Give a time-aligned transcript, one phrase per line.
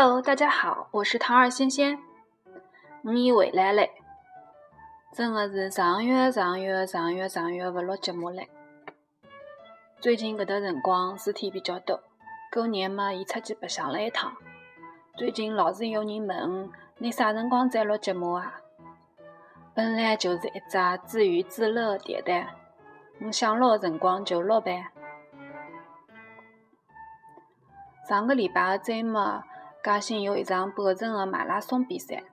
[0.00, 1.98] Hello，大家好，我是唐二仙仙，
[3.02, 3.90] 你回来嘞！
[5.12, 8.48] 真的是上月上月上月上月不录节目嘞。
[9.98, 12.00] 最近搿段辰光事体比较多，
[12.52, 14.32] 过年嘛，伊出去白相了一趟。
[15.16, 18.60] 最近老是有人问，你啥辰光再录节目啊？
[19.74, 22.54] 本来就是一只自娱自乐的电台，
[23.22, 24.92] 我想录辰光就录呗。
[28.08, 29.42] 上个礼拜的周末，
[29.82, 32.24] 嘉兴有一场半程的马拉松比赛，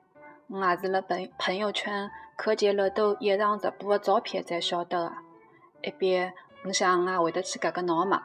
[0.47, 5.13] 我也是辣朋朋友圈看见了都一场直播的照片才晓得的。
[5.83, 8.23] 一边我想我也会得去夹个闹嘛。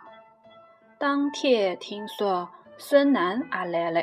[0.99, 4.03] 当天听说孙楠也来了，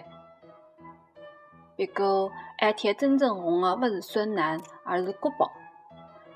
[1.75, 5.51] 不过埃天真正红的勿是孙楠，而是国宝。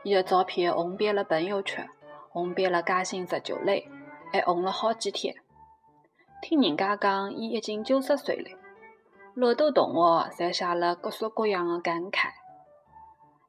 [0.04, 1.88] 伊的照片红遍了朋友圈，
[2.30, 3.88] 红遍了嘉兴十九类，
[4.34, 5.36] 还红了好几天。
[6.42, 8.58] 听人家讲，伊已经九十岁了。
[9.34, 12.32] 老多同学侪写了各式各样的感慨。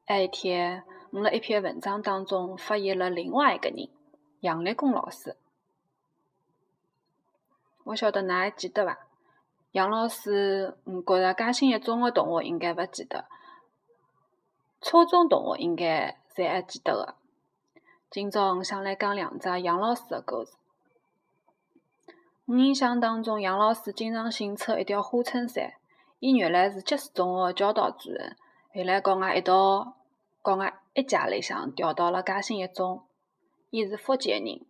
[0.05, 3.89] 埃一天，我辣一篇文章当中发现了另外一个人——
[4.39, 5.35] 杨立功老师。
[7.83, 8.97] 我晓得㑚还记得伐？
[9.73, 13.25] 杨老师，我觉着嘉兴一中的同学应该勿记得，
[14.79, 17.15] 初中同学应该侪还记得的。
[18.09, 20.53] 今朝我想来讲两只杨老师的故事。
[22.45, 25.73] 我印象当中，杨老师经常性穿一条花衬衫。
[26.19, 28.35] 伊原来是吉水中学的教导主任，
[28.73, 29.97] 后来跟我一道，
[30.41, 33.03] 跟我一家里向调到了嘉兴一中。
[33.69, 34.65] 伊是福建人，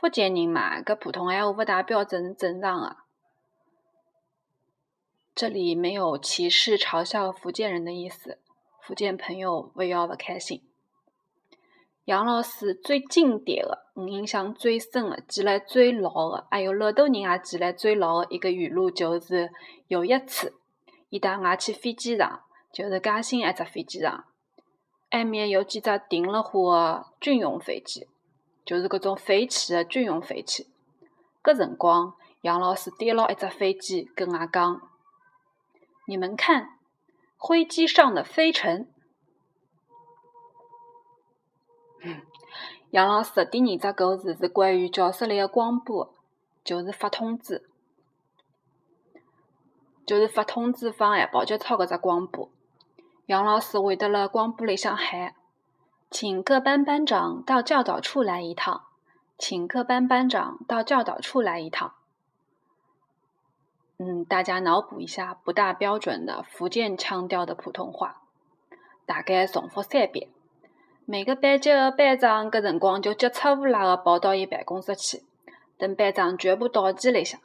[0.00, 2.96] 福建人嘛，搿普通闲话勿大标准是正常的。
[5.34, 8.38] 这里没有歧视、嘲笑福建人的意思，
[8.82, 10.62] 福建朋友勿要勿开心。
[12.08, 19.50] 杨老师最经典的，我印象最深的，记来最牢的，还有老多人也记来最牢的一个语录，就是
[19.88, 20.54] 有一次，
[21.10, 22.40] 伊带我去飞机场，
[22.72, 24.24] 就是嘉兴一只飞机场，
[25.10, 28.08] 埃面有几只停了火的军用飞机，
[28.64, 30.66] 就是搿种废弃的军用飞机。
[31.42, 34.80] 搿辰光，杨老师点了一只飞机，跟我讲
[36.08, 36.70] ：“你们看，
[37.38, 38.88] 飞机上的飞尘。”
[42.90, 46.14] 杨老师第二只故事是关于教室里的广播，
[46.64, 47.68] 就是发通知，
[50.06, 52.48] 就是发通知放海报节操搿只广播。
[53.26, 55.34] 杨老师会得辣广播里向喊
[56.10, 58.84] ：“请各班班长到教导处来一趟，
[59.36, 61.92] 请各班班长到教导处来一趟。”
[64.00, 68.22] 嗯，大家脑补一下不大标准的福建腔调的普通话，
[69.04, 70.30] 大概重复三遍。
[71.10, 75.22] 每个班级的班长搿辰光就急促无拉的跑到伊办公室去，
[75.78, 77.40] 等班长全部到齐里向，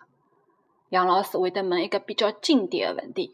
[0.90, 3.34] 杨老师会得问一个比较经典的问题：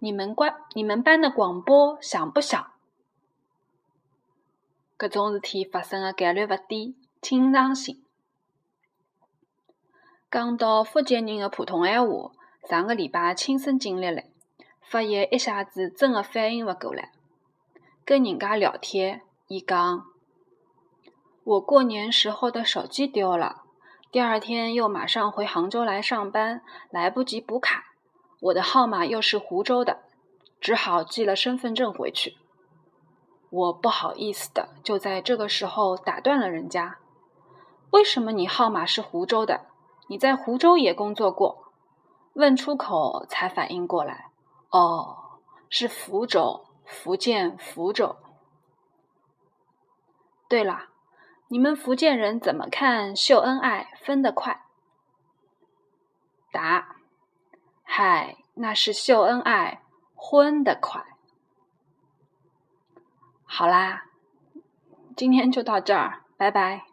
[0.00, 2.66] 你们关你们班的广播响不响？
[4.98, 8.02] 搿种事体发生的概率勿低，经常性。
[10.30, 12.32] 讲到福建人的普通闲话，
[12.68, 14.22] 上个礼拜亲身经历了，
[14.82, 17.12] 发现一下子真的反应勿过来。
[18.06, 20.04] 跟人家聊天，伊讲
[21.42, 23.64] 我过年时候的手机丢了，
[24.12, 27.82] 第二天又马上回杭州来上班，来不及补卡，
[28.42, 30.04] 我的号码又是湖州的，
[30.60, 32.36] 只好寄了身份证回去。
[33.50, 36.98] 我不好意思的就在这个时候打断了人家，
[37.90, 39.66] 为什么你号码是湖州的？
[40.06, 41.72] 你在湖州也工作过？
[42.34, 44.30] 问出口才反应过来，
[44.70, 46.65] 哦，是福州。
[46.86, 48.16] 福建福州。
[50.48, 50.88] 对了，
[51.48, 54.64] 你们福建人怎么看秀恩爱分得快？
[56.52, 56.96] 答：
[57.82, 59.82] 嗨，那是秀恩爱
[60.14, 61.04] 婚得快。
[63.44, 64.06] 好啦，
[65.16, 66.86] 今天就到这儿，拜拜。